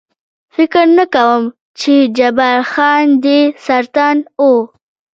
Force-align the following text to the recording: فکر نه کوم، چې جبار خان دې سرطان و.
فکر 0.55 0.85
نه 0.97 1.05
کوم، 1.15 1.41
چې 1.79 1.93
جبار 2.17 2.59
خان 2.71 3.05
دې 3.23 3.39
سرطان 3.65 4.17
و. 4.41 4.43